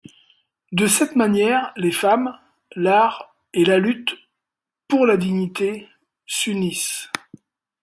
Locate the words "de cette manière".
0.71-1.71